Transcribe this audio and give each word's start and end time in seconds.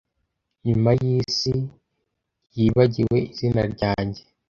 Nyuma 0.65 0.89
yisi 1.01 1.53
yibagiwe 2.57 3.17
izina 3.31 3.61
ryanjye, 3.73 4.21